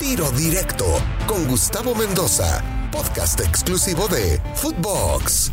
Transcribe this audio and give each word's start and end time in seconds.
Tiro 0.00 0.30
Directo 0.32 0.84
con 1.26 1.46
Gustavo 1.46 1.94
Mendoza, 1.94 2.62
podcast 2.90 3.40
exclusivo 3.40 4.08
de 4.08 4.40
Footbox. 4.56 5.52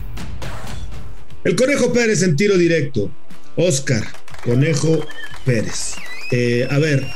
El 1.44 1.56
Conejo 1.56 1.94
Pérez 1.94 2.24
en 2.24 2.36
tiro 2.36 2.58
directo. 2.58 3.12
Oscar, 3.56 4.04
Conejo 4.44 5.06
Pérez. 5.46 5.94
Eh, 6.32 6.68
a 6.70 6.80
ver, 6.80 7.08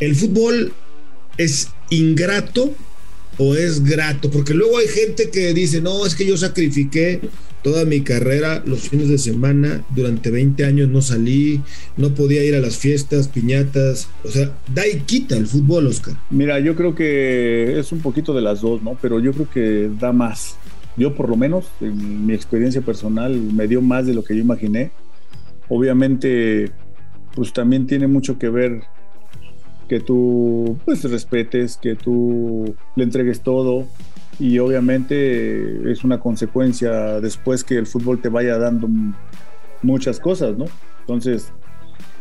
¿el 0.00 0.14
fútbol 0.14 0.74
es 1.38 1.68
ingrato 1.90 2.74
o 3.38 3.54
es 3.54 3.82
grato? 3.82 4.30
Porque 4.30 4.54
luego 4.54 4.78
hay 4.78 4.88
gente 4.88 5.30
que 5.30 5.54
dice, 5.54 5.80
no, 5.80 6.06
es 6.06 6.14
que 6.14 6.26
yo 6.26 6.36
sacrifiqué 6.36 7.20
toda 7.64 7.86
mi 7.86 8.02
carrera, 8.02 8.62
los 8.66 8.90
fines 8.90 9.08
de 9.08 9.16
semana, 9.16 9.82
durante 9.94 10.30
20 10.30 10.66
años 10.66 10.90
no 10.90 11.00
salí, 11.00 11.62
no 11.96 12.14
podía 12.14 12.44
ir 12.44 12.54
a 12.54 12.60
las 12.60 12.76
fiestas, 12.76 13.28
piñatas, 13.28 14.08
o 14.22 14.28
sea, 14.28 14.52
da 14.74 14.86
y 14.86 15.00
quita 15.00 15.34
el 15.34 15.46
fútbol, 15.46 15.86
Oscar. 15.86 16.14
Mira, 16.28 16.60
yo 16.60 16.76
creo 16.76 16.94
que 16.94 17.78
es 17.78 17.90
un 17.90 18.00
poquito 18.00 18.34
de 18.34 18.42
las 18.42 18.60
dos, 18.60 18.82
¿no? 18.82 18.98
Pero 19.00 19.18
yo 19.18 19.32
creo 19.32 19.48
que 19.48 19.90
da 19.98 20.12
más. 20.12 20.56
Yo 20.98 21.14
por 21.14 21.30
lo 21.30 21.36
menos, 21.36 21.64
en 21.80 22.26
mi 22.26 22.34
experiencia 22.34 22.82
personal, 22.82 23.34
me 23.34 23.66
dio 23.66 23.80
más 23.80 24.06
de 24.06 24.12
lo 24.12 24.22
que 24.22 24.36
yo 24.36 24.42
imaginé. 24.42 24.92
Obviamente, 25.70 26.70
pues 27.34 27.54
también 27.54 27.86
tiene 27.86 28.06
mucho 28.06 28.38
que 28.38 28.50
ver 28.50 28.82
que 29.88 30.00
tú 30.00 30.78
pues 30.84 31.02
respetes, 31.04 31.76
que 31.76 31.94
tú 31.94 32.74
le 32.96 33.04
entregues 33.04 33.40
todo, 33.40 33.86
y 34.38 34.58
obviamente 34.58 35.90
es 35.90 36.04
una 36.04 36.20
consecuencia 36.20 37.20
después 37.20 37.62
que 37.64 37.76
el 37.76 37.86
fútbol 37.86 38.20
te 38.20 38.28
vaya 38.28 38.58
dando 38.58 38.88
muchas 39.82 40.18
cosas, 40.18 40.56
¿no? 40.56 40.66
Entonces, 41.00 41.52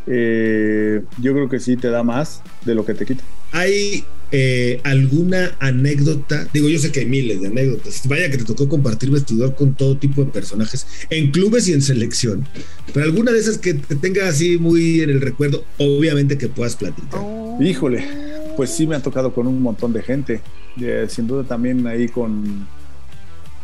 eh, 0.06 1.02
yo 1.22 1.34
creo 1.34 1.50
que 1.50 1.60
sí 1.60 1.78
te 1.78 1.90
da 1.90 2.04
más 2.04 2.42
de 2.66 2.76
lo 2.76 2.86
que 2.86 2.94
te 2.94 3.06
quita. 3.06 3.24
¿Hay 3.52 4.04
eh, 4.32 4.82
alguna 4.84 5.56
anécdota? 5.60 6.48
Digo, 6.54 6.68
yo 6.70 6.78
sé 6.78 6.92
que 6.92 7.02
hay 7.02 7.06
miles 7.06 7.42
de 7.42 7.48
anécdotas. 7.48 8.08
Vaya 8.08 8.30
que 8.30 8.38
te 8.38 8.44
tocó 8.44 8.68
compartir 8.68 9.10
vestidor 9.10 9.56
con 9.56 9.76
todo 9.76 9.98
tipo 9.98 10.24
de 10.24 10.32
personajes, 10.32 10.86
en 11.10 11.32
clubes 11.32 11.68
y 11.68 11.74
en 11.74 11.82
selección. 11.82 12.46
Pero 12.94 13.06
alguna 13.06 13.32
de 13.32 13.40
esas 13.40 13.58
que 13.58 13.74
te 13.74 13.96
tenga 13.96 14.28
así 14.28 14.58
muy 14.58 15.02
en 15.02 15.10
el 15.10 15.22
recuerdo, 15.22 15.64
obviamente 15.78 16.38
que 16.38 16.50
puedas 16.50 16.76
platicar. 16.76 17.43
Híjole, 17.60 18.06
pues 18.56 18.70
sí 18.72 18.88
me 18.88 18.96
ha 18.96 19.00
tocado 19.00 19.34
con 19.34 19.48
un 19.48 19.62
montón 19.62 19.94
de 19.94 20.02
gente. 20.02 20.42
sin 21.08 21.28
duda 21.28 21.44
también 21.44 21.86
ahí 21.88 22.08
con, 22.08 22.68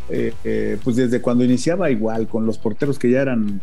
eh, 0.10 0.34
eh, 0.44 0.78
pues 0.84 0.96
desde 0.96 1.22
cuando 1.22 1.44
iniciaba 1.44 1.92
igual, 1.92 2.28
con 2.28 2.46
los 2.46 2.58
porteros 2.58 2.98
que 2.98 3.12
ya 3.12 3.22
eran 3.22 3.62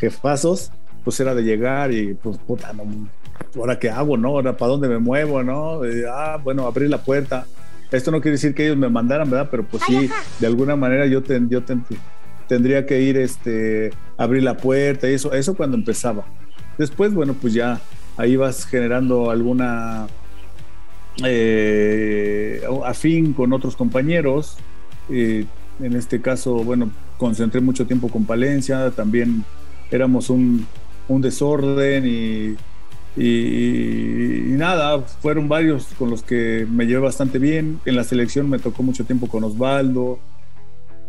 jefazos, 0.00 0.72
pues 1.04 1.18
era 1.20 1.34
de 1.34 1.42
llegar 1.42 1.92
y 1.92 2.14
pues 2.14 2.38
puta, 2.38 2.72
no, 2.72 2.84
ahora 3.56 3.78
qué 3.78 3.90
hago, 3.90 4.16
¿no? 4.16 4.28
Ahora 4.30 4.56
para 4.56 4.72
dónde 4.72 4.88
me 4.88 4.98
muevo, 4.98 5.42
¿no? 5.42 5.80
ah, 6.10 6.38
bueno, 6.42 6.66
abrir 6.66 6.90
la 6.90 6.98
puerta. 6.98 7.46
Esto 7.92 8.10
no 8.10 8.20
quiere 8.20 8.32
decir 8.32 8.52
que 8.52 8.64
ellos 8.66 8.76
me 8.76 8.88
mandaran, 8.88 9.30
¿verdad? 9.30 9.48
Pero 9.48 9.64
pues 9.64 9.84
sí, 9.86 10.10
de 10.40 10.46
alguna 10.46 10.74
manera 10.74 11.06
yo, 11.06 11.22
yo 11.48 11.62
tendría 12.48 12.84
que 12.84 13.00
ir, 13.00 13.16
este, 13.16 13.92
abrir 14.16 14.42
la 14.42 14.56
puerta 14.56 15.08
y 15.08 15.14
eso, 15.14 15.32
eso 15.32 15.54
cuando 15.54 15.76
empezaba. 15.76 16.24
Después, 16.78 17.14
bueno, 17.14 17.34
pues 17.40 17.54
ya 17.54 17.80
ahí 18.16 18.36
vas 18.36 18.66
generando 18.66 19.30
alguna 19.30 20.06
eh, 21.24 22.62
afín 22.84 23.32
con 23.32 23.52
otros 23.52 23.76
compañeros. 23.76 24.56
Eh, 25.10 25.46
en 25.80 25.94
este 25.94 26.20
caso, 26.20 26.64
bueno, 26.64 26.90
concentré 27.18 27.60
mucho 27.60 27.86
tiempo 27.86 28.08
con 28.08 28.24
Palencia, 28.24 28.90
también 28.90 29.44
éramos 29.90 30.30
un, 30.30 30.66
desorden 31.08 32.04
y, 32.06 32.56
nada, 34.56 35.00
fueron 35.00 35.48
varios 35.48 35.86
con 35.98 36.10
los 36.10 36.22
que 36.22 36.66
me 36.70 36.86
llevé 36.86 37.00
bastante 37.00 37.38
bien. 37.38 37.80
En 37.84 37.96
la 37.96 38.04
selección 38.04 38.48
me 38.48 38.58
tocó 38.58 38.82
mucho 38.82 39.04
tiempo 39.04 39.28
con 39.28 39.44
Osvaldo, 39.44 40.18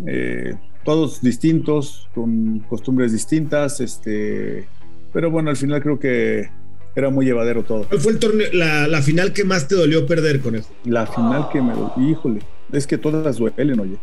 eh, 0.05 0.55
todos 0.83 1.21
distintos, 1.21 2.07
con 2.13 2.59
costumbres 2.59 3.11
distintas, 3.11 3.79
este, 3.81 4.67
pero 5.11 5.31
bueno, 5.31 5.49
al 5.49 5.57
final 5.57 5.81
creo 5.81 5.99
que 5.99 6.49
era 6.97 7.11
muy 7.11 7.25
llevadero 7.27 7.63
todo. 7.63 7.83
¿Cuál 7.87 8.01
fue 8.01 8.11
el 8.13 8.19
torneo, 8.19 8.47
la, 8.53 9.01
final 9.03 9.31
que 9.31 9.43
más 9.43 9.67
te 9.67 9.75
dolió 9.75 10.07
perder 10.07 10.41
con 10.41 10.55
eso? 10.55 10.69
La 10.83 11.05
final 11.05 11.47
que 11.51 11.61
me 11.61 11.73
dolió, 11.73 11.93
híjole, 12.09 12.41
es 12.71 12.87
que 12.87 12.97
todas 12.97 13.37
duelen, 13.37 13.79
oye. 13.79 13.97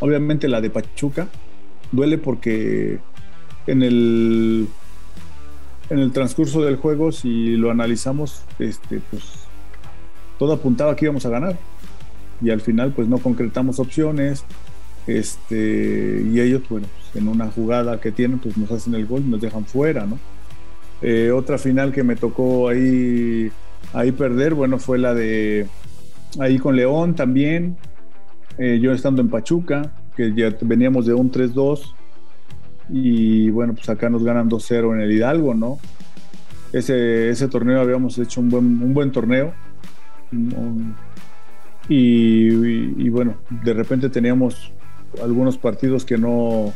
Obviamente 0.00 0.48
la 0.48 0.62
de 0.62 0.70
Pachuca 0.70 1.28
duele 1.92 2.16
porque 2.16 2.98
en 3.66 3.82
el 3.82 4.68
en 5.90 5.98
el 5.98 6.12
transcurso 6.12 6.62
del 6.62 6.76
juego, 6.76 7.12
si 7.12 7.56
lo 7.56 7.70
analizamos, 7.70 8.42
este, 8.58 9.02
pues 9.10 9.22
todo 10.38 10.54
apuntaba 10.54 10.96
que 10.96 11.04
íbamos 11.04 11.26
a 11.26 11.28
ganar. 11.28 11.58
Y 12.40 12.48
al 12.48 12.62
final, 12.62 12.92
pues 12.94 13.06
no 13.06 13.18
concretamos 13.18 13.78
opciones. 13.80 14.44
Este, 15.06 16.24
y 16.26 16.40
ellos, 16.40 16.62
bueno, 16.70 16.86
pues, 16.96 17.22
en 17.22 17.28
una 17.28 17.50
jugada 17.50 18.00
que 18.00 18.12
tienen, 18.12 18.38
pues 18.38 18.56
nos 18.56 18.70
hacen 18.70 18.94
el 18.94 19.04
gol 19.04 19.24
y 19.26 19.30
nos 19.30 19.42
dejan 19.42 19.66
fuera, 19.66 20.06
¿no? 20.06 20.18
Eh, 21.02 21.30
otra 21.30 21.58
final 21.58 21.92
que 21.92 22.02
me 22.02 22.16
tocó 22.16 22.68
ahí, 22.68 23.50
ahí 23.92 24.12
perder, 24.12 24.54
bueno, 24.54 24.78
fue 24.78 24.98
la 24.98 25.14
de 25.14 25.66
ahí 26.38 26.58
con 26.58 26.76
León 26.76 27.14
también. 27.14 27.76
Eh, 28.58 28.78
yo 28.80 28.92
estando 28.92 29.22
en 29.22 29.28
Pachuca, 29.28 29.92
que 30.16 30.32
ya 30.34 30.54
veníamos 30.60 31.06
de 31.06 31.14
un 31.14 31.30
3-2. 31.30 31.94
Y 32.90 33.50
bueno, 33.50 33.74
pues 33.74 33.88
acá 33.88 34.10
nos 34.10 34.24
ganan 34.24 34.50
2-0 34.50 34.94
en 34.94 35.00
el 35.00 35.12
Hidalgo, 35.12 35.54
¿no? 35.54 35.78
Ese, 36.72 37.30
ese 37.30 37.48
torneo 37.48 37.80
habíamos 37.80 38.18
hecho 38.18 38.40
un 38.40 38.48
buen, 38.48 38.64
un 38.64 38.94
buen 38.94 39.12
torneo. 39.12 39.54
y, 41.88 43.08
bueno, 43.08 43.36
de 43.64 43.74
repente 43.74 44.10
teníamos 44.10 44.72
algunos 45.22 45.56
partidos 45.58 46.04
que 46.04 46.18
no, 46.18 46.72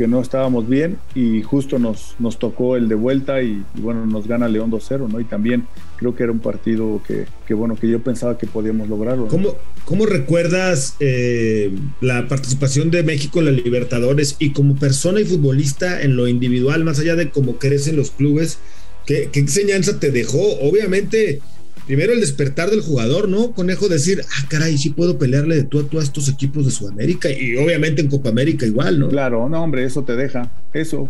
que 0.00 0.08
no 0.08 0.22
estábamos 0.22 0.66
bien 0.66 0.96
y 1.14 1.42
justo 1.42 1.78
nos, 1.78 2.14
nos 2.18 2.38
tocó 2.38 2.74
el 2.78 2.88
de 2.88 2.94
vuelta 2.94 3.42
y, 3.42 3.62
bueno, 3.74 4.06
nos 4.06 4.26
gana 4.26 4.48
León 4.48 4.70
2-0, 4.70 5.10
¿no? 5.12 5.20
Y 5.20 5.24
también 5.24 5.66
creo 5.98 6.16
que 6.16 6.22
era 6.22 6.32
un 6.32 6.38
partido 6.38 7.02
que, 7.06 7.26
que 7.46 7.52
bueno, 7.52 7.76
que 7.76 7.86
yo 7.86 8.02
pensaba 8.02 8.38
que 8.38 8.46
podíamos 8.46 8.88
lograrlo. 8.88 9.26
¿Cómo, 9.26 9.56
¿Cómo, 9.84 10.06
recuerdas 10.06 10.96
eh, 11.00 11.70
la 12.00 12.26
participación 12.28 12.90
de 12.90 13.02
México 13.02 13.40
en 13.40 13.44
la 13.44 13.50
Libertadores 13.50 14.36
y 14.38 14.54
como 14.54 14.74
persona 14.74 15.20
y 15.20 15.26
futbolista 15.26 16.00
en 16.00 16.16
lo 16.16 16.28
individual, 16.28 16.82
más 16.82 16.98
allá 16.98 17.14
de 17.14 17.28
cómo 17.28 17.56
crecen 17.56 17.96
los 17.96 18.10
clubes? 18.10 18.58
¿Qué, 19.04 19.28
qué 19.30 19.40
enseñanza 19.40 20.00
te 20.00 20.10
dejó? 20.10 20.40
Obviamente 20.62 21.42
primero 21.90 22.12
el 22.12 22.20
despertar 22.20 22.70
del 22.70 22.82
jugador, 22.82 23.28
¿no? 23.28 23.50
Conejo 23.50 23.88
decir, 23.88 24.22
ah, 24.24 24.46
caray, 24.48 24.78
sí 24.78 24.90
puedo 24.90 25.18
pelearle 25.18 25.56
de 25.56 25.64
tú 25.64 25.80
a 25.80 25.82
tú 25.82 25.98
estos 25.98 26.28
equipos 26.28 26.64
de 26.64 26.70
Sudamérica 26.70 27.28
y 27.28 27.56
obviamente 27.56 28.00
en 28.00 28.08
Copa 28.08 28.28
América 28.28 28.64
igual, 28.64 29.00
¿no? 29.00 29.08
Claro, 29.08 29.48
no, 29.48 29.60
hombre, 29.60 29.82
eso 29.82 30.04
te 30.04 30.14
deja, 30.14 30.52
eso. 30.72 31.08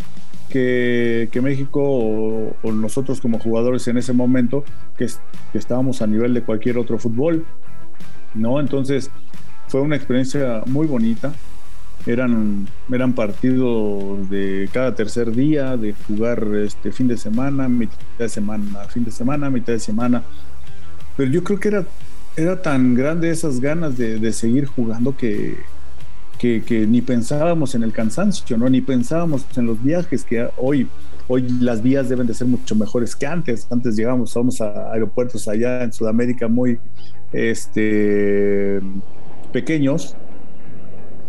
Que, 0.49 1.29
México 1.43 1.83
o, 1.83 2.73
nosotros 2.73 3.21
como 3.21 3.39
jugadores 3.39 3.89
en 3.89 3.99
ese 3.99 4.15
momento, 4.15 4.65
que, 4.97 5.07
que 5.53 5.59
estábamos 5.59 6.01
a 6.01 6.07
nivel 6.07 6.33
de 6.33 6.41
cualquier 6.41 6.79
otro 6.79 6.99
fútbol, 6.99 7.45
¿no? 8.33 8.59
Entonces 8.59 9.11
fue 9.69 9.83
una 9.83 9.97
experiencia 9.97 10.63
muy 10.65 10.87
bonita. 10.87 11.35
Eran, 12.07 12.67
eran 12.91 13.13
partidos 13.13 14.31
de 14.31 14.67
cada 14.73 14.95
tercer 14.95 15.33
día, 15.33 15.77
de 15.77 15.95
jugar 16.09 16.43
este 16.55 16.91
fin 16.91 17.07
de 17.07 17.19
semana, 17.19 17.69
mitad 17.69 17.99
de 18.19 18.31
semana, 18.31 18.85
fin 18.89 19.05
de 19.05 19.11
semana, 19.11 19.51
mitad 19.51 19.75
de 19.75 19.79
semana 19.81 20.25
pero 21.21 21.33
yo 21.33 21.45
creo 21.45 21.61
que 21.61 21.69
era, 21.69 21.85
era 22.35 22.63
tan 22.63 22.95
grande 22.95 23.29
esas 23.29 23.61
ganas 23.61 23.99
de, 23.99 24.33
seguir 24.33 24.65
jugando 24.65 25.15
que, 25.15 25.59
que, 26.39 26.87
ni 26.89 27.03
pensábamos 27.03 27.75
en 27.75 27.83
el 27.83 27.93
cansancio, 27.93 28.57
¿no? 28.57 28.71
Ni 28.71 28.81
pensábamos 28.81 29.45
en 29.55 29.67
los 29.67 29.85
viajes 29.85 30.25
que 30.25 30.49
hoy, 30.57 30.89
hoy 31.29 31.47
las 31.61 31.83
vías 31.83 32.09
deben 32.09 32.27
de 32.27 32.33
ser 32.33 32.47
mucho 32.47 32.75
mejores 32.75 33.15
que 33.15 33.27
antes. 33.27 33.67
Antes 33.71 33.97
llegamos, 33.97 34.33
vamos 34.33 34.63
a 34.63 34.93
aeropuertos 34.95 35.47
allá 35.47 35.83
en 35.83 35.93
Sudamérica 35.93 36.49
muy 36.49 36.79
este, 37.35 38.81
pequeños 39.53 40.17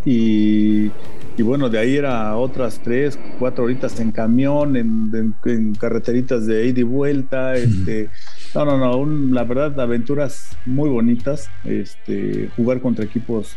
y, 0.05 0.89
bueno, 1.37 1.67
de 1.69 1.79
ahí 1.79 1.97
era 1.97 2.37
otras 2.37 2.79
tres, 2.81 3.19
cuatro 3.39 3.65
horitas 3.65 3.99
en 3.99 4.13
camión, 4.13 4.77
en, 4.77 5.35
carreteritas 5.77 6.45
de 6.45 6.67
ida 6.67 6.79
y 6.79 6.83
vuelta, 6.83 7.55
este, 7.55 8.09
no, 8.55 8.65
no, 8.65 8.77
no, 8.77 9.33
la 9.33 9.43
verdad, 9.43 9.79
aventuras 9.79 10.57
muy 10.65 10.89
bonitas, 10.89 11.49
este, 11.65 12.49
jugar 12.55 12.81
contra 12.81 13.05
equipos 13.05 13.55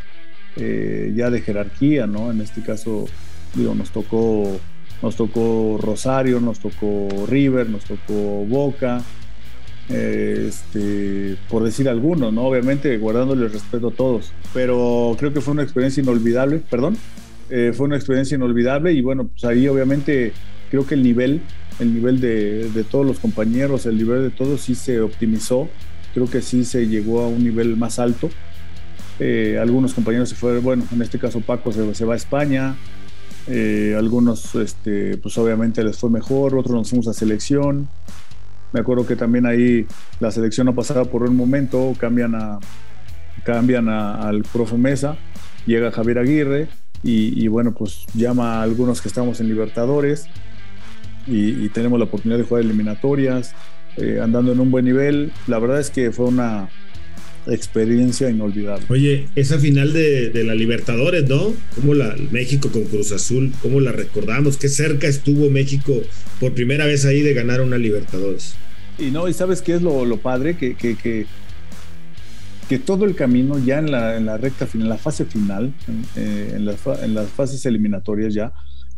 eh, 0.56 1.12
ya 1.16 1.30
de 1.30 1.40
jerarquía, 1.40 2.06
¿no? 2.06 2.30
En 2.30 2.40
este 2.40 2.62
caso, 2.62 3.06
digo, 3.54 3.74
nos 3.74 3.90
tocó, 3.90 4.58
nos 5.02 5.16
tocó 5.16 5.78
Rosario, 5.82 6.40
nos 6.40 6.60
tocó 6.60 7.08
River, 7.28 7.68
nos 7.68 7.84
tocó 7.84 8.44
Boca, 8.46 9.02
este, 9.88 11.36
por 11.48 11.64
decir 11.64 11.88
algunos, 11.88 12.32
¿no? 12.32 12.44
Obviamente 12.46 12.96
guardándole 12.98 13.48
respeto 13.48 13.88
a 13.88 13.92
todos, 13.92 14.32
pero 14.52 15.16
creo 15.18 15.32
que 15.32 15.40
fue 15.40 15.52
una 15.52 15.62
experiencia 15.62 16.02
inolvidable, 16.02 16.62
perdón, 16.70 16.96
eh, 17.50 17.72
fue 17.74 17.86
una 17.86 17.96
experiencia 17.96 18.36
inolvidable 18.36 18.92
y 18.92 19.02
bueno, 19.02 19.28
pues 19.28 19.44
ahí 19.44 19.68
obviamente 19.68 20.32
creo 20.74 20.88
que 20.88 20.94
el 20.94 21.04
nivel 21.04 21.40
el 21.78 21.94
nivel 21.94 22.20
de, 22.20 22.84
todos 22.90 23.06
los 23.06 23.20
compañeros, 23.20 23.86
el 23.86 23.96
nivel 23.96 24.22
de 24.22 24.30
todos 24.30 24.60
sí 24.60 24.74
se 24.74 25.00
optimizó 25.00 25.68
creo 26.12 26.28
que 26.28 26.42
sí 26.42 26.64
se 26.64 26.88
llegó 26.88 27.22
a 27.22 27.28
un 27.28 27.42
nivel 27.42 27.76
más 27.76 27.98
alto. 27.98 28.30
Eh, 29.18 29.58
algunos 29.60 29.94
compañeros 29.94 30.28
se 30.28 30.36
fueron, 30.36 30.62
bueno, 30.62 30.84
en 30.92 31.02
este 31.02 31.18
caso 31.18 31.40
Paco 31.40 31.72
se, 31.72 32.04
va 32.04 32.14
a 32.14 32.16
España, 32.16 32.76
eh, 33.48 33.96
algunos, 33.98 34.54
este, 34.54 35.16
pues 35.16 35.36
obviamente 35.38 35.82
les 35.82 35.98
fue 35.98 36.10
mejor, 36.10 36.56
otros 36.56 36.74
nos 36.74 36.90
fuimos 36.90 37.08
a 37.08 37.12
selección. 37.12 37.88
Me 38.72 38.80
acuerdo 38.80 39.06
que 39.06 39.16
también 39.16 39.46
ahí 39.46 39.86
la 40.20 40.30
selección 40.30 40.66
no 40.66 40.74
pasaba 40.74 41.04
por 41.04 41.22
un 41.24 41.36
momento, 41.36 41.94
cambian, 41.98 42.36
a, 42.36 42.60
cambian 43.44 43.88
al 43.88 44.42
profe 44.42 44.76
Mesa, 44.76 45.16
llega 45.66 45.90
Javier 45.90 46.18
Aguirre 46.18 46.68
y, 47.02 47.48
bueno, 47.48 47.72
pues 47.72 48.06
llama 48.14 48.60
a 48.60 48.62
algunos 48.62 49.02
que 49.02 49.08
estamos 49.08 49.40
en 49.40 49.48
Libertadores 49.48 50.28
y, 51.26 51.68
tenemos 51.70 51.98
la 51.98 52.04
oportunidad 52.04 52.38
de 52.38 52.44
jugar 52.44 52.64
eliminatorias, 52.64 53.54
eh, 53.96 54.20
andando 54.22 54.52
en 54.52 54.60
un 54.60 54.70
buen 54.70 54.84
nivel. 54.84 55.32
La 55.46 55.58
verdad 55.58 55.80
es 55.80 55.90
que 55.90 56.12
fue 56.12 56.26
una, 56.26 56.68
experiencia 57.46 58.30
inolvidable. 58.30 58.86
Oye, 58.88 59.28
esa 59.34 59.58
final 59.58 59.92
de, 59.92 60.44
la 60.44 60.54
Libertadores, 60.54 61.28
¿no? 61.28 61.52
Como 61.74 61.94
la 61.94 62.16
México 62.30 62.70
con 62.72 62.84
Cruz 62.84 63.12
Azul, 63.12 63.52
¿cómo 63.62 63.80
la 63.80 63.92
recordamos? 63.92 64.56
Qué 64.56 64.68
cerca 64.68 65.06
estuvo 65.06 65.50
México 65.50 65.92
por 66.40 66.54
primera 66.54 66.86
vez 66.86 67.04
ahí 67.04 67.20
de 67.20 67.34
ganar 67.34 67.60
una 67.60 67.76
Libertadores. 67.76 68.54
Y 68.98 69.10
no, 69.10 69.28
y 69.28 69.32
sabes 69.32 69.60
qué 69.60 69.74
es 69.74 69.82
lo, 69.82 70.16
padre, 70.18 70.56
que, 70.56 70.74
que, 70.74 70.96
que, 70.96 71.26
todo 72.78 73.04
el 73.04 73.14
camino 73.14 73.58
ya 73.58 73.78
en 73.78 73.90
la, 73.90 74.16
en 74.16 74.26
la 74.26 74.36
recta 74.36 74.66
final, 74.66 74.86
en 74.86 74.90
la 74.90 74.98
fase 74.98 75.24
final, 75.24 75.72
eh, 76.16 76.54
en, 76.56 76.64
las, 76.64 76.78
en 77.02 77.14
las 77.14 77.28
fases 77.28 77.64
eliminatorias 77.66 78.34
ya, 78.34 78.52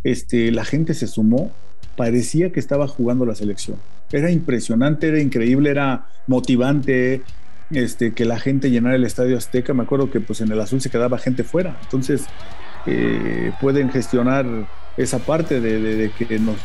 este, 0.05 0.51
la 0.51 0.65
gente 0.65 0.95
se 0.95 1.07
sumó, 1.07 1.53
parecía 1.97 2.53
que 2.53 2.61
estaba 2.61 2.87
jugando 2.87 3.27
la 3.27 3.35
selección. 3.35 3.79
Era 4.13 4.31
impresionante, 4.31 5.09
era 5.09 5.21
increíble, 5.21 5.71
era 5.71 6.07
motivante, 6.27 7.23
este, 7.71 8.13
que 8.13 8.25
la 8.25 8.39
gente 8.39 8.71
llenara 8.71 8.95
el 8.95 9.05
Estadio 9.05 9.37
Azteca. 9.37 9.75
Me 9.75 9.83
acuerdo 9.83 10.11
que 10.11 10.21
pues 10.21 10.41
en 10.41 10.53
el 10.53 10.61
azul 10.61 10.81
se 10.81 10.91
quedaba 10.91 11.19
gente 11.19 11.43
fuera. 11.43 11.77
Entonces 11.83 12.27
eh, 12.87 13.53
pueden 13.61 13.91
gestionar 13.91 14.47
esa 14.97 15.19
parte 15.19 15.61
de, 15.61 16.11
que 16.17 16.39
nos 16.39 16.57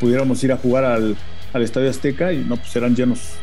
pudiéramos 0.00 0.42
ir 0.44 0.52
a 0.52 0.56
jugar 0.56 0.84
al, 0.84 1.16
Estadio 1.54 1.90
Azteca 1.90 2.32
y 2.32 2.38
no, 2.38 2.56
pues 2.56 2.74
eran 2.76 2.96
llenos, 2.96 3.34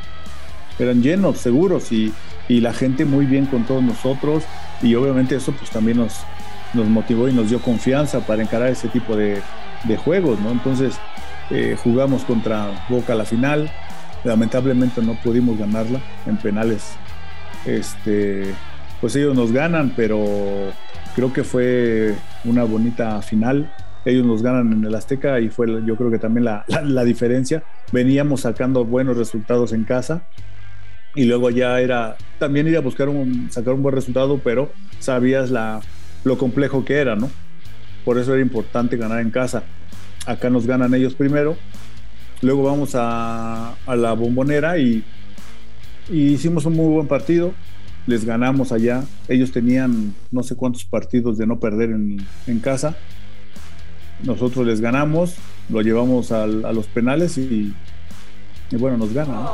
eran 0.79 1.03
llenos, 1.03 1.37
seguros 1.37 1.91
y, 1.91 2.13
la 2.47 2.73
gente 2.73 3.05
muy 3.05 3.27
bien 3.27 3.45
con 3.45 3.63
todos 3.67 3.83
nosotros 3.83 4.43
y 4.81 4.95
obviamente 4.95 5.35
eso 5.35 5.51
pues 5.51 5.69
también 5.69 5.97
nos, 5.97 6.21
nos 6.73 6.87
motivó 6.87 7.29
y 7.29 7.33
nos 7.33 7.47
dio 7.47 7.61
confianza 7.61 8.25
para 8.25 8.41
encarar 8.41 8.69
ese 8.69 8.87
tipo 8.87 9.15
de, 9.15 9.39
juegos, 9.97 10.39
¿no? 10.39 10.51
Entonces 10.51 10.99
eh, 11.49 11.77
jugamos 11.81 12.23
contra 12.23 12.85
Boca 12.89 13.15
la 13.15 13.25
final, 13.25 13.71
Lamentablemente 14.23 15.01
no 15.01 15.13
pudimos 15.15 15.57
ganarla 15.57 16.01
en 16.25 16.37
penales. 16.37 16.95
Este, 17.65 18.53
pues 18.99 19.15
ellos 19.15 19.35
nos 19.35 19.51
ganan, 19.51 19.93
pero 19.95 20.71
creo 21.15 21.31
que 21.31 21.43
fue 21.43 22.15
una 22.43 22.63
bonita 22.63 23.21
final. 23.21 23.71
Ellos 24.05 24.25
nos 24.25 24.41
ganan 24.41 24.73
en 24.73 24.83
el 24.83 24.95
Azteca 24.95 25.39
y 25.39 25.49
fue 25.49 25.67
yo 25.85 25.95
creo 25.95 26.11
que 26.11 26.19
también 26.19 26.45
la, 26.45 26.65
la, 26.83 27.03
diferencia. 27.03 27.63
Veníamos 27.91 28.41
sacando 28.41 28.85
buenos 28.85 29.17
resultados 29.17 29.71
en 29.71 29.83
casa 29.83 30.23
y 31.15 31.23
luego 31.23 31.49
ya 31.49 31.79
era 31.79 32.15
también 32.39 32.67
ir 32.67 32.77
a 32.77 32.81
buscar 32.81 33.09
un, 33.09 33.49
sacar 33.51 33.73
un 33.73 33.83
buen 33.83 33.95
resultado, 33.95 34.39
pero 34.43 34.71
sabías 34.99 35.49
la, 35.49 35.81
lo 36.23 36.37
complejo 36.37 36.83
que 36.83 36.95
era, 36.95 37.15
¿no? 37.15 37.29
Por 38.09 38.17
eso 38.17 38.33
era 38.33 38.41
importante 38.41 38.97
ganar 38.97 39.19
en 39.19 39.29
casa. 39.29 39.61
Acá 40.25 40.49
nos 40.49 40.65
ganan 40.65 40.95
ellos 40.95 41.13
primero 41.13 41.55
Luego 42.41 42.63
vamos 42.63 42.93
a, 42.95 43.75
la 43.85 44.13
bombonera 44.13 44.79
y, 44.79 45.03
hicimos 46.09 46.65
un 46.65 46.73
muy 46.73 46.91
buen 46.91 47.07
partido. 47.07 47.53
Les 48.07 48.25
ganamos 48.25 48.71
allá. 48.71 49.03
Ellos 49.27 49.51
tenían 49.51 50.15
no 50.31 50.41
sé 50.41 50.55
cuántos 50.55 50.85
partidos 50.85 51.37
de 51.37 51.45
no 51.45 51.59
perder 51.59 51.91
en 51.91 52.59
casa. 52.63 52.97
Nosotros 54.23 54.65
les 54.65 54.81
ganamos, 54.81 55.35
lo 55.69 55.81
llevamos 55.81 56.31
a 56.31 56.47
los 56.47 56.87
penales 56.87 57.37
y, 57.37 57.75
y 58.71 58.75
bueno, 58.75 58.97
nos 58.97 59.13
gana. 59.13 59.47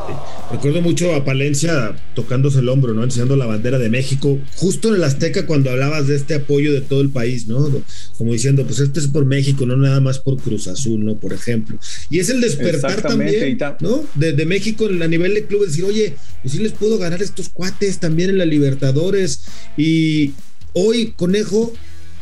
Recuerdo 0.51 0.81
mucho 0.81 1.15
a 1.15 1.23
Palencia 1.23 1.95
tocándose 2.15 2.59
el 2.59 2.67
hombro, 2.67 2.93
¿no? 2.93 3.03
Enseñando 3.03 3.35
la 3.37 3.45
bandera 3.45 3.79
de 3.79 3.89
México, 3.89 4.37
justo 4.55 4.89
en 4.89 4.95
el 4.95 5.03
Azteca 5.03 5.45
cuando 5.45 5.69
hablabas 5.69 6.07
de 6.07 6.15
este 6.15 6.35
apoyo 6.35 6.73
de 6.73 6.81
todo 6.81 7.01
el 7.01 7.09
país, 7.09 7.47
¿no? 7.47 7.69
Como 8.17 8.33
diciendo, 8.33 8.65
pues 8.65 8.79
este 8.79 8.99
es 8.99 9.07
por 9.07 9.25
México, 9.25 9.65
no 9.65 9.77
nada 9.77 10.01
más 10.01 10.19
por 10.19 10.37
Cruz 10.37 10.67
Azul, 10.67 11.05
¿no? 11.05 11.15
Por 11.15 11.31
ejemplo. 11.31 11.77
Y 12.09 12.19
es 12.19 12.29
el 12.29 12.41
despertar 12.41 13.01
también, 13.01 13.57
¿no? 13.79 14.03
De, 14.15 14.45
México 14.45 14.85
a 14.85 15.07
nivel 15.07 15.33
de 15.33 15.45
club, 15.45 15.65
decir, 15.65 15.85
oye, 15.85 16.15
pues 16.41 16.53
sí 16.53 16.59
les 16.59 16.73
puedo 16.73 16.97
ganar 16.97 17.21
estos 17.21 17.49
cuates 17.49 17.99
también 17.99 18.29
en 18.29 18.37
la 18.37 18.45
Libertadores. 18.45 19.41
Y 19.77 20.33
hoy, 20.73 21.13
Conejo, 21.15 21.73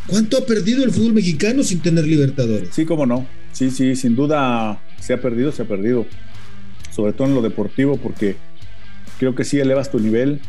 ¿cuánto 0.08 0.38
ha 0.38 0.46
perdido 0.46 0.84
el 0.84 0.92
fútbol 0.92 1.14
mexicano 1.14 1.64
sin 1.64 1.82
tener 1.82 2.06
Libertadores? 2.06 2.70
Sí, 2.72 2.86
cómo 2.86 3.06
no. 3.06 3.28
Sí, 3.52 3.72
sí, 3.72 3.96
sin 3.96 4.16
duda 4.16 4.82
se 5.00 5.14
ha 5.14 5.22
perdido, 5.22 5.52
se 5.52 5.64
ha 5.64 5.68
perdido 5.68 6.06
sobre 6.94 7.14
todo 7.14 7.28
en 7.28 7.36
lo 7.36 7.42
deportivo, 7.42 7.98
porque 7.98 8.36
creo 9.18 9.36
que 9.36 9.44
sí 9.44 9.60
elevas 9.60 9.90
tu 9.90 10.00
nivel, 10.00 10.40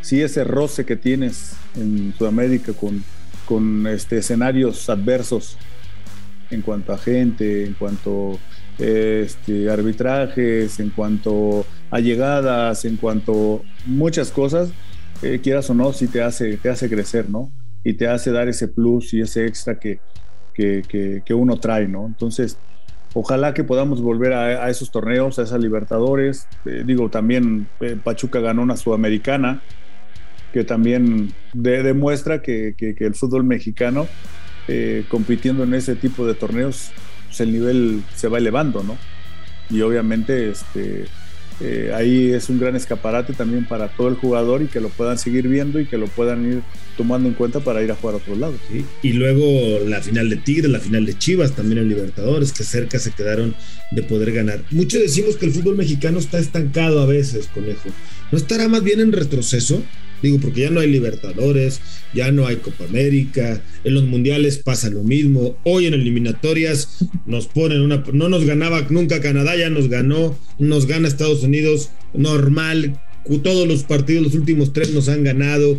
sí 0.00 0.22
ese 0.22 0.44
roce 0.44 0.84
que 0.84 0.96
tienes 0.96 1.56
en 1.76 2.14
Sudamérica 2.16 2.72
con, 2.72 3.02
con 3.44 3.86
este, 3.86 4.18
escenarios 4.18 4.88
adversos 4.88 5.56
en 6.50 6.62
cuanto 6.62 6.92
a 6.92 6.98
gente, 6.98 7.64
en 7.64 7.74
cuanto 7.74 8.38
este, 8.78 9.68
arbitrajes, 9.70 10.78
en 10.78 10.90
cuanto 10.90 11.66
a 11.90 12.00
llegadas, 12.00 12.84
en 12.84 12.96
cuanto 12.96 13.62
muchas 13.86 14.30
cosas, 14.30 14.70
eh, 15.22 15.40
quieras 15.42 15.68
o 15.70 15.74
no, 15.74 15.92
sí 15.92 16.06
te 16.06 16.22
hace, 16.22 16.56
te 16.56 16.68
hace 16.68 16.88
crecer, 16.88 17.28
¿no? 17.30 17.50
Y 17.82 17.94
te 17.94 18.08
hace 18.08 18.30
dar 18.30 18.48
ese 18.48 18.68
plus 18.68 19.12
y 19.14 19.20
ese 19.20 19.46
extra 19.46 19.78
que, 19.78 19.98
que, 20.54 21.22
que 21.24 21.34
uno 21.34 21.58
trae, 21.58 21.88
¿no? 21.88 22.06
Entonces, 22.06 22.58
Ojalá 23.16 23.54
que 23.54 23.62
podamos 23.62 24.02
volver 24.02 24.32
a, 24.32 24.68
esos 24.68 24.90
torneos, 24.90 25.38
a 25.38 25.44
esas 25.44 25.60
Libertadores. 25.60 26.48
Eh, 26.66 26.82
digo, 26.84 27.08
también 27.10 27.68
eh, 27.80 27.96
Pachuca 28.02 28.40
ganó 28.40 28.62
una 28.62 28.76
Sudamericana, 28.76 29.62
que 30.52 30.64
también 30.64 31.32
demuestra 31.52 32.42
que, 32.42 32.74
el 32.78 33.14
fútbol 33.14 33.44
mexicano, 33.44 34.08
eh, 34.66 35.04
compitiendo 35.08 35.62
en 35.62 35.74
ese 35.74 35.94
tipo 35.94 36.26
de 36.26 36.34
torneos, 36.34 36.90
pues 37.26 37.40
el 37.40 37.52
nivel 37.52 38.02
se 38.16 38.26
va 38.26 38.38
elevando, 38.38 38.82
¿no? 38.82 38.96
Y 39.70 39.80
obviamente 39.82 40.50
este, 40.50 41.06
eh, 41.60 41.92
ahí 41.94 42.32
es 42.32 42.48
un 42.48 42.58
gran 42.58 42.74
escaparate 42.74 43.32
también 43.32 43.64
para 43.64 43.88
todo 43.88 44.08
el 44.08 44.16
jugador 44.16 44.62
y 44.62 44.66
que 44.66 44.80
lo 44.80 44.88
puedan 44.88 45.18
seguir 45.18 45.48
viendo 45.48 45.78
y 45.78 45.86
que 45.86 45.96
lo 45.98 46.06
puedan 46.06 46.44
ir 46.44 46.62
tomando 46.96 47.28
en 47.28 47.34
cuenta 47.34 47.60
para 47.60 47.82
ir 47.82 47.90
a 47.90 47.94
jugar 47.94 48.14
a 48.14 48.18
otros 48.18 48.38
lados. 48.38 48.60
Y 49.02 49.12
luego 49.12 49.80
la 49.86 50.00
final 50.00 50.30
de 50.30 50.36
Tigre, 50.36 50.68
la 50.68 50.80
final 50.80 51.06
de 51.06 51.16
Chivas, 51.16 51.52
también 51.52 51.78
en 51.78 51.88
Libertadores, 51.88 52.52
que 52.52 52.64
cerca 52.64 52.98
se 52.98 53.12
quedaron 53.12 53.54
de 53.90 54.02
poder 54.02 54.32
ganar. 54.32 54.62
Muchos 54.70 55.00
decimos 55.00 55.36
que 55.36 55.46
el 55.46 55.52
fútbol 55.52 55.76
mexicano 55.76 56.18
está 56.18 56.38
estancado 56.38 57.00
a 57.00 57.06
veces, 57.06 57.48
conejo. 57.52 57.88
¿No 58.32 58.38
estará 58.38 58.68
más 58.68 58.82
bien 58.82 59.00
en 59.00 59.12
retroceso? 59.12 59.82
Digo, 60.22 60.38
porque 60.40 60.62
ya 60.62 60.70
no 60.70 60.80
hay 60.80 60.90
Libertadores, 60.90 61.80
ya 62.14 62.32
no 62.32 62.46
hay 62.46 62.56
Copa 62.56 62.84
América, 62.84 63.60
en 63.84 63.94
los 63.94 64.04
mundiales 64.04 64.56
pasa 64.56 64.88
lo 64.88 65.02
mismo. 65.02 65.56
Hoy 65.64 65.86
en 65.86 65.92
eliminatorias 65.92 67.04
nos 67.26 67.46
ponen 67.46 67.82
una. 67.82 68.02
No 68.12 68.30
nos 68.30 68.46
ganaba 68.46 68.86
nunca 68.88 69.20
Canadá, 69.20 69.54
ya 69.54 69.68
nos 69.68 69.90
ganó, 69.90 70.38
nos 70.58 70.86
gana 70.86 71.08
Estados 71.08 71.42
Unidos, 71.42 71.90
normal. 72.14 72.98
Todos 73.42 73.68
los 73.68 73.84
partidos, 73.84 74.22
los 74.22 74.34
últimos 74.34 74.72
tres 74.72 74.94
nos 74.94 75.10
han 75.10 75.24
ganado. 75.24 75.78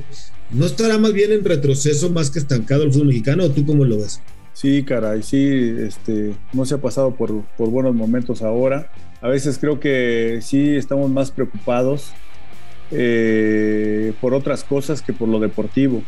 ¿No 0.52 0.68
estará 0.68 1.00
más 1.00 1.14
bien 1.14 1.32
en 1.32 1.44
retroceso 1.44 2.12
más 2.12 2.30
que 2.30 2.38
estancado 2.38 2.84
el 2.84 2.92
fútbol 2.92 3.08
mexicano 3.08 3.46
o 3.46 3.50
tú 3.50 3.66
cómo 3.66 3.84
lo 3.84 3.98
ves? 3.98 4.22
Sí, 4.54 4.84
caray, 4.84 5.24
sí, 5.24 5.74
este, 5.80 6.34
no 6.54 6.66
se 6.66 6.76
ha 6.76 6.78
pasado 6.78 7.16
por, 7.16 7.44
por 7.58 7.70
buenos 7.72 7.96
momentos 7.96 8.44
ahora. 8.44 8.92
A 9.22 9.28
veces 9.28 9.58
creo 9.58 9.80
que 9.80 10.40
sí 10.42 10.76
estamos 10.76 11.10
más 11.10 11.32
preocupados 11.32 12.12
eh, 12.92 14.14
por 14.22 14.34
otras 14.34 14.64
cosas 14.64 15.02
que 15.02 15.14
por 15.14 15.28
lo 15.28 15.40
deportivo. 15.40 16.04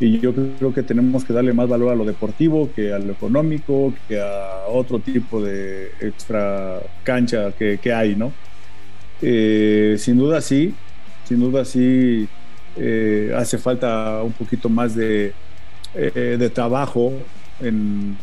Y 0.00 0.18
yo 0.18 0.34
creo 0.34 0.74
que 0.74 0.82
tenemos 0.82 1.24
que 1.24 1.32
darle 1.32 1.52
más 1.52 1.68
valor 1.68 1.92
a 1.92 1.94
lo 1.94 2.04
deportivo 2.04 2.70
que 2.74 2.92
a 2.92 2.98
lo 2.98 3.12
económico, 3.12 3.94
que 4.08 4.20
a 4.20 4.64
otro 4.68 4.98
tipo 4.98 5.40
de 5.40 5.92
extra 6.00 6.80
cancha 7.04 7.52
que, 7.52 7.92
hay, 7.92 8.16
¿no? 8.16 8.32
Eh, 9.20 9.94
sin 9.98 10.18
duda 10.18 10.40
sí, 10.40 10.74
sin 11.24 11.38
duda 11.38 11.64
sí 11.64 12.28
eh, 12.76 13.32
hace 13.36 13.58
falta 13.58 14.22
un 14.24 14.32
poquito 14.32 14.68
más 14.68 14.96
de, 14.96 15.32
de 15.94 16.50
trabajo 16.50 17.12
en, 17.60 18.16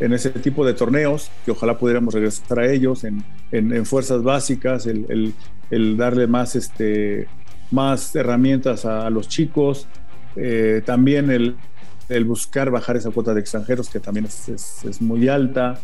en, 0.00 0.12
ese 0.12 0.28
tipo 0.30 0.66
de 0.66 0.74
torneos, 0.74 1.30
que 1.46 1.52
ojalá 1.52 1.78
pudiéramos 1.78 2.12
regresar 2.12 2.58
a 2.58 2.70
ellos, 2.70 3.04
en, 3.04 3.24
en, 3.50 3.86
fuerzas 3.86 4.22
básicas, 4.22 4.86
el, 4.86 5.06
el 5.08 5.34
darle 5.70 6.26
más, 6.26 6.56
este, 6.56 7.28
más 7.70 8.14
herramientas 8.16 8.84
a, 8.84 9.10
los 9.10 9.28
chicos, 9.28 9.86
eh, 10.36 10.82
también 10.84 11.30
el, 11.30 11.56
buscar 12.24 12.70
bajar 12.70 12.96
esa 12.96 13.10
cuota 13.10 13.34
de 13.34 13.40
extranjeros 13.40 13.88
que 13.90 14.00
también 14.00 14.26
es, 14.26 15.00
muy 15.00 15.28
alta. 15.28 15.78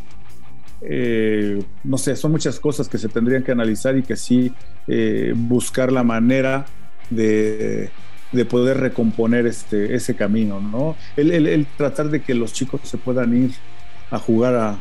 eh, 0.80 1.62
no 1.82 1.98
sé, 1.98 2.16
son 2.16 2.32
muchas 2.32 2.58
cosas 2.60 2.88
que 2.88 2.98
se 2.98 3.08
tendrían 3.08 3.42
que 3.42 3.52
analizar 3.52 3.96
y 3.96 4.02
que 4.02 4.16
sí 4.16 4.52
eh, 4.86 5.32
buscar 5.34 5.92
la 5.92 6.02
manera 6.02 6.66
de, 7.10 7.90
poder 8.48 8.78
recomponer 8.78 9.46
este, 9.46 9.94
ese 9.94 10.16
camino, 10.16 10.60
¿no? 10.60 10.96
El, 11.16 11.66
tratar 11.76 12.08
de 12.10 12.20
que 12.20 12.34
los 12.34 12.52
chicos 12.52 12.80
se 12.82 12.98
puedan 12.98 13.36
ir 13.36 13.52
a 14.10 14.18
jugar 14.18 14.76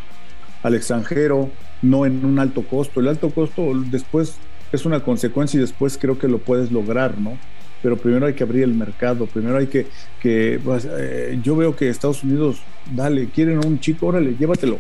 al 0.64 0.76
extranjero, 0.76 1.52
no 1.82 2.06
en 2.06 2.26
un 2.26 2.40
alto 2.40 2.64
costo. 2.64 3.00
El 3.00 3.10
alto 3.10 3.30
costo 3.30 3.72
después 3.92 4.38
es 4.74 4.86
una 4.86 5.02
consecuencia 5.02 5.58
y 5.58 5.62
después 5.62 5.98
creo 5.98 6.20
que 6.20 6.28
lo 6.28 6.40
puedes 6.40 6.72
lograr, 6.72 7.18
¿no? 7.18 7.38
Pero 7.82 7.98
primero 7.98 8.26
hay 8.26 8.34
que 8.34 8.44
abrir 8.44 8.64
el 8.64 8.74
mercado, 8.74 9.26
primero 9.26 9.58
hay 9.58 9.68
que, 9.68 9.88
que 10.22 10.60
pues, 10.64 10.88
eh, 10.90 11.40
yo 11.44 11.56
veo 11.56 11.76
que 11.76 11.90
Estados 11.90 12.24
Unidos, 12.24 12.62
dale, 12.94 13.28
quieren 13.28 13.66
un 13.66 13.80
chico, 13.80 14.08
órale, 14.08 14.36
llévatelo 14.38 14.80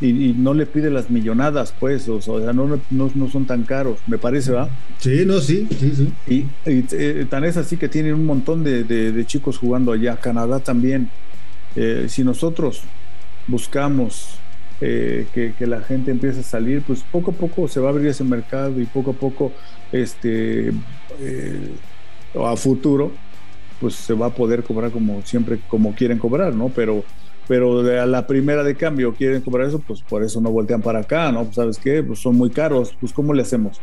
y, 0.00 0.34
no 0.36 0.52
le 0.52 0.66
pide 0.66 0.90
las 0.90 1.10
millonadas, 1.10 1.74
pues, 1.78 2.08
o, 2.08 2.20
sea, 2.20 2.52
no, 2.52 2.80
no, 2.90 3.30
son 3.30 3.46
tan 3.46 3.62
caros, 3.62 3.98
me 4.06 4.18
parece, 4.18 4.52
¿va? 4.52 4.68
Sí, 4.98 5.24
no, 5.26 5.40
sí, 5.40 5.66
sí, 5.78 5.92
sí. 5.96 6.12
Y, 6.26 6.46
eh, 6.66 7.26
tan 7.28 7.44
es 7.44 7.56
así 7.56 7.76
que 7.76 7.88
tienen 7.88 8.14
un 8.14 8.26
montón 8.26 8.62
de, 8.62 9.24
chicos 9.26 9.58
jugando 9.58 9.92
allá, 9.92 10.16
Canadá 10.16 10.60
también. 10.60 11.08
Eh, 11.74 12.06
si 12.08 12.24
nosotros 12.24 12.82
buscamos 13.46 14.38
eh, 14.80 15.26
que, 15.32 15.66
la 15.66 15.80
gente 15.80 16.10
empiece 16.10 16.40
a 16.40 16.42
salir, 16.42 16.82
pues 16.82 17.02
poco 17.10 17.30
a 17.30 17.34
poco 17.34 17.68
se 17.68 17.80
va 17.80 17.88
a 17.88 17.90
abrir 17.92 18.08
ese 18.08 18.24
mercado 18.24 18.80
y 18.80 18.86
poco 18.86 19.12
a 19.12 19.14
poco, 19.14 19.52
este, 19.92 20.72
a 22.34 22.56
futuro, 22.56 23.12
pues 23.80 23.94
se 23.94 24.14
va 24.14 24.26
a 24.26 24.30
poder 24.30 24.62
cobrar 24.62 24.90
como 24.90 25.22
siempre, 25.22 25.58
como 25.68 25.94
quieren 25.94 26.18
cobrar, 26.18 26.54
¿no? 26.54 26.68
Pero 26.68 27.04
pero 27.48 27.82
de 27.82 28.00
a 28.00 28.06
la 28.06 28.26
primera 28.26 28.64
de 28.64 28.74
cambio 28.74 29.14
quieren 29.14 29.40
cobrar 29.40 29.68
eso, 29.68 29.78
pues 29.78 30.02
por 30.02 30.22
eso 30.22 30.40
no 30.40 30.50
voltean 30.50 30.82
para 30.82 31.00
acá, 31.00 31.30
¿no? 31.30 31.44
Pues, 31.44 31.54
¿Sabes 31.54 31.78
qué? 31.78 32.02
Pues 32.02 32.18
son 32.18 32.36
muy 32.36 32.50
caros, 32.50 32.94
pues 33.00 33.12
¿cómo 33.12 33.32
le 33.32 33.42
hacemos? 33.42 33.80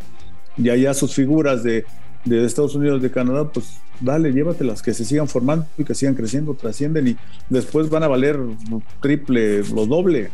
Y 0.58 0.70
allá 0.70 0.94
sus 0.94 1.14
figuras 1.14 1.64
de, 1.64 1.86
de 2.26 2.46
Estados 2.46 2.76
Unidos, 2.76 3.02
de 3.02 3.10
Canadá, 3.10 3.50
pues 3.50 3.78
dale, 4.02 4.32
llévatelas, 4.32 4.82
que 4.82 4.94
se 4.94 5.06
sigan 5.06 5.28
formando 5.28 5.66
y 5.78 5.84
que 5.84 5.96
sigan 5.96 6.16
creciendo, 6.16 6.54
trascienden 6.54 7.08
y 7.08 7.18
después 7.50 7.90
van 7.90 8.04
a 8.04 8.08
valer 8.08 8.38
triple, 9.02 9.64
lo 9.64 9.86
doble. 9.86 10.32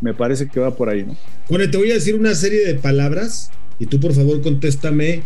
Me 0.00 0.14
parece 0.14 0.48
que 0.48 0.60
va 0.60 0.74
por 0.74 0.88
ahí, 0.88 1.04
¿no? 1.04 1.16
Bueno, 1.48 1.70
te 1.70 1.76
voy 1.76 1.90
a 1.90 1.94
decir 1.94 2.14
una 2.14 2.34
serie 2.34 2.66
de 2.66 2.74
palabras 2.74 3.50
y 3.78 3.86
tú 3.86 4.00
por 4.00 4.12
favor 4.12 4.42
contéstame 4.42 5.22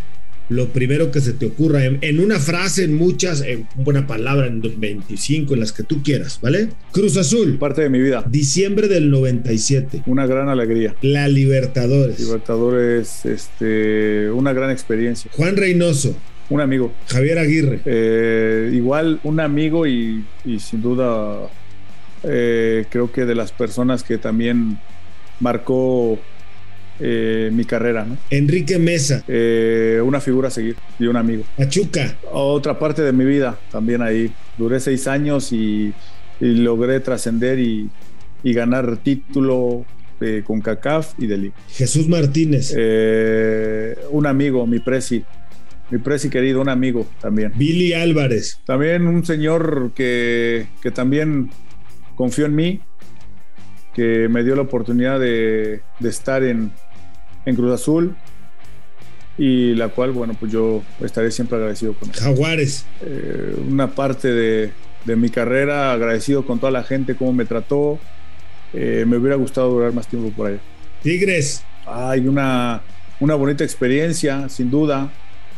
lo 0.51 0.67
primero 0.71 1.13
que 1.13 1.21
se 1.21 1.33
te 1.33 1.47
ocurra, 1.47 1.85
en, 1.85 2.21
una 2.21 2.41
frase, 2.41 2.83
en 2.83 2.97
muchas, 2.97 3.41
en 3.41 3.69
una 3.87 4.07
palabra, 4.09 4.49
en 4.49 4.61
25, 4.61 5.55
en 5.55 5.61
las 5.61 5.73
que 5.73 5.85
tú 5.85 6.03
quieras, 6.03 6.41
¿vale? 6.43 6.71
Cruz 6.91 7.17
Azul. 7.17 7.57
Parte 7.59 7.83
de 7.83 7.89
mi 7.89 8.01
vida. 8.01 8.25
Diciembre 8.29 8.89
del 8.89 9.11
97. 9.11 10.03
Una 10.07 10.27
gran 10.27 10.49
alegría. 10.49 10.97
La 11.03 11.29
Libertadores. 11.29 12.19
Libertadores, 12.19 13.25
este, 13.27 14.29
una 14.33 14.53
gran 14.53 14.71
experiencia. 14.71 15.31
Juan 15.37 15.57
Reynoso. 15.57 16.17
Un 16.51 16.61
amigo. 16.61 16.93
Javier 17.07 17.39
Aguirre. 17.39 17.81
Eh, 17.85 18.73
igual 18.73 19.21
un 19.23 19.39
amigo 19.39 19.87
y, 19.87 20.25
sin 20.59 20.83
duda 20.83 21.49
eh, 22.23 22.87
creo 22.91 23.13
que 23.13 23.25
de 23.25 23.35
las 23.35 23.53
personas 23.53 24.03
que 24.03 24.19
también 24.19 24.79
marcó 25.41 26.19
eh, 27.03 27.49
mi 27.51 27.65
carrera. 27.65 28.05
¿no? 28.05 28.19
Enrique 28.29 28.79
Mesa. 28.79 29.25
Eh, 29.27 30.01
una 30.05 30.21
figura 30.21 30.49
a 30.49 30.51
seguir 30.51 30.77
y 30.99 31.07
un 31.07 31.17
amigo. 31.17 31.45
Pachuca. 31.57 32.17
Otra 32.31 32.79
parte 32.79 33.03
de 33.03 33.13
mi 33.13 33.25
vida 33.25 33.59
también 33.73 34.03
ahí. 34.03 34.31
Duré 34.59 34.81
seis 34.81 35.07
años 35.07 35.51
y, 35.53 35.95
logré 36.41 37.01
trascender 37.01 37.59
y, 37.59 37.91
ganar 38.43 38.99
título 38.99 39.85
eh, 40.21 40.43
con 40.45 40.61
CACAF 40.61 41.15
y 41.19 41.27
de 41.27 41.39
Liga. 41.39 41.55
Jesús 41.69 42.07
Martínez. 42.07 42.75
un 44.11 44.27
amigo, 44.27 44.67
mi 44.67 44.79
presi. 44.79 45.25
Mi 45.91 45.99
presi 45.99 46.29
querido, 46.29 46.61
un 46.61 46.69
amigo 46.69 47.07
también. 47.21 47.53
Billy 47.57 47.95
Álvarez. 47.95 48.59
También 48.67 49.07
un 49.07 49.25
señor 49.25 49.93
que, 49.95 50.67
que 50.83 50.91
también 50.91 51.51
confió 52.21 52.45
en 52.45 52.55
mí, 52.55 52.81
que 53.95 54.29
me 54.29 54.45
dio 54.45 54.55
la 54.55 54.61
oportunidad 54.61 55.19
de, 55.19 55.81
de 56.01 56.09
estar 56.11 56.43
en, 56.43 56.71
en 57.47 57.57
Cruz 57.57 57.73
Azul 57.73 58.15
y 59.39 59.75
la 59.75 59.89
cual, 59.89 60.11
bueno, 60.11 60.37
pues 60.39 60.53
yo 60.53 60.83
estaré 61.01 61.31
siempre 61.31 61.57
agradecido 61.57 61.95
con 61.95 62.11
él. 62.11 62.15
Jaguares. 62.15 62.85
Eh, 63.01 63.57
una 63.67 63.93
parte 63.93 64.29
de, 64.29 64.71
de, 65.07 65.17
mi 65.17 65.31
carrera, 65.31 65.95
agradecido 65.95 66.45
con 66.45 66.59
toda 66.59 66.71
la 66.71 66.83
gente, 66.83 67.15
cómo 67.15 67.33
me 67.33 67.47
trató. 67.47 67.99
Eh, 68.75 69.07
me 69.07 69.17
hubiera 69.17 69.37
gustado 69.37 69.71
durar 69.71 69.95
más 69.95 70.07
tiempo 70.07 70.31
por 70.37 70.49
ahí. 70.49 70.61
Tigres. 71.03 71.65
Hay 71.87 72.29
una, 72.29 72.83
una 73.19 73.35
bonita 73.35 73.65
experiencia, 73.65 74.51
sin 74.51 74.71
duda, 74.71 75.11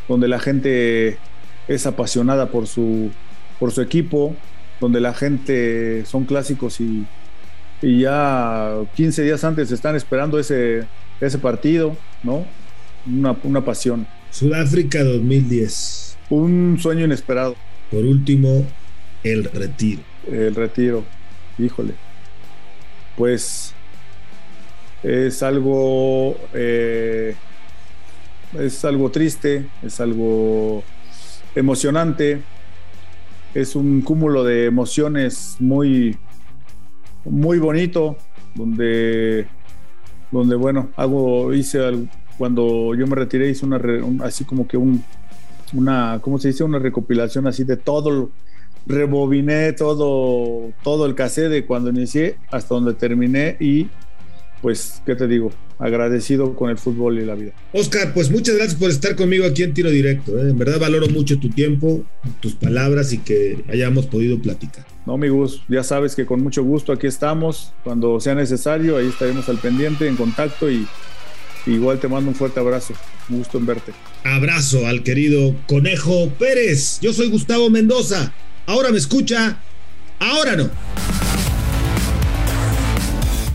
donde 0.07 0.28
la 0.28 0.38
gente 0.38 1.19
es 1.66 1.87
apasionada 1.87 2.47
por 2.50 2.69
su, 2.69 3.11
por 3.59 3.73
su 3.73 3.83
equipo, 3.83 4.37
donde 4.83 5.01
la 5.01 5.15
gente 5.15 6.05
son 6.07 6.25
clásicos 6.25 6.81
y, 6.81 7.07
y 7.81 8.01
ya 8.01 8.75
15 8.97 9.23
días 9.23 9.45
antes 9.45 9.71
están 9.71 9.95
esperando 9.95 10.41
ese, 10.41 10.87
ese 11.21 11.39
partido, 11.39 11.97
¿no? 12.25 12.45
Una, 13.07 13.65
pasión. 13.65 14.09
Sudáfrica 14.31 15.05
2010. 15.05 16.19
Un 16.31 16.79
sueño 16.81 17.05
inesperado. 17.05 17.55
Por 17.93 18.05
último, 18.05 18.67
el 19.23 19.45
retiro. 19.45 20.03
El 20.29 20.55
retiro, 20.55 21.05
híjole. 21.59 21.95
Pues 23.17 23.73
es 25.05 25.43
algo, 25.45 26.37
eh, 26.55 27.37
es 28.59 28.85
algo 28.85 29.11
triste, 29.12 29.67
es 29.83 30.01
algo 30.01 30.83
emocionante, 31.55 32.43
es 33.54 33.76
un 33.76 34.00
cúmulo 34.02 34.44
de 34.44 34.66
emociones 34.66 35.56
muy, 35.61 36.16
muy 37.25 37.59
bonito, 37.59 38.16
donde 38.54 39.47
donde 40.32 40.56
bueno, 40.56 40.88
hago, 40.97 41.52
hice 41.52 41.78
cuando 42.38 42.94
yo 42.94 43.06
me 43.06 43.14
retiré, 43.14 43.50
hice 43.50 43.66
una, 43.66 43.80
así 44.25 44.44
como 44.44 44.66
que 44.66 44.76
un, 44.76 45.04
una, 45.75 46.18
¿cómo 46.23 46.38
se 46.38 46.49
dice? 46.49 46.64
Una 46.64 46.78
recopilación 46.78 47.47
así 47.47 47.64
de 47.64 47.76
todo, 47.76 48.30
rebobiné 48.87 49.73
todo, 49.75 50.73
todo 50.82 51.06
el 51.06 51.14
cassette 51.14 51.50
de 51.50 51.66
cuando 51.66 51.90
inicié 51.90 52.38
hasta 52.50 52.75
donde 52.75 52.94
terminé 52.94 53.56
y 53.61 53.88
pues, 54.62 55.02
¿qué 55.04 55.16
te 55.16 55.26
digo? 55.26 55.52
Agradecido 55.78 56.54
con 56.54 56.71
el 56.71 56.78
fútbol 56.78 57.19
y 57.19 57.26
la 57.26 57.35
vida. 57.35 57.52
Oscar, 57.73 58.14
pues 58.14 58.31
muchas 58.31 58.54
gracias 58.54 58.78
por 58.78 58.88
estar 58.88 59.16
conmigo 59.16 59.45
aquí 59.45 59.64
en 59.64 59.75
Tiro 59.75 59.90
Directo. 59.90 60.38
¿eh? 60.38 60.50
En 60.50 60.59
verdad 60.59 60.78
valoro 60.78 61.09
mucho 61.09 61.38
tu 61.38 61.50
tiempo, 61.50 62.04
tus 62.40 62.54
palabras 62.54 63.12
y 63.12 63.19
que 63.19 63.64
hayamos 63.69 64.07
podido 64.07 64.40
platicar. 64.40 64.87
No, 65.04 65.19
mi 65.19 65.28
Gus, 65.28 65.62
ya 65.69 65.83
sabes 65.83 66.14
que 66.14 66.25
con 66.25 66.40
mucho 66.40 66.62
gusto 66.62 66.92
aquí 66.92 67.09
estamos. 67.09 67.73
Cuando 67.83 68.21
sea 68.21 68.37
necesario, 68.37 68.97
ahí 68.97 69.09
estaremos 69.09 69.49
al 69.49 69.59
pendiente, 69.59 70.07
en 70.07 70.14
contacto 70.14 70.71
y 70.71 70.87
igual 71.66 71.99
te 71.99 72.07
mando 72.07 72.31
un 72.31 72.37
fuerte 72.37 72.61
abrazo. 72.61 72.95
Un 73.28 73.38
gusto 73.38 73.59
en 73.59 73.66
verte. 73.66 73.92
Abrazo 74.23 74.87
al 74.87 75.02
querido 75.02 75.57
Conejo 75.66 76.28
Pérez. 76.38 77.00
Yo 77.00 77.12
soy 77.12 77.28
Gustavo 77.31 77.69
Mendoza. 77.69 78.33
Ahora 78.66 78.92
me 78.92 78.99
escucha, 78.99 79.59
ahora 80.21 80.54
no. 80.54 80.71